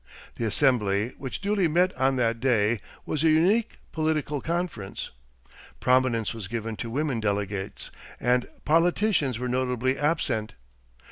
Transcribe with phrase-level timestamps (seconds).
[0.37, 5.11] The assembly which duly met on that day was a unique political conference.
[5.79, 10.55] Prominence was given to women delegates, and "politicians" were notably absent.